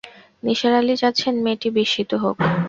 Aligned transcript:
নিসার 0.43 0.73
আলি 0.79 0.93
চাচ্ছেন 1.01 1.35
মেয়েটি 1.43 1.67
বিস্মিত 1.75 2.11
হোক। 2.23 2.37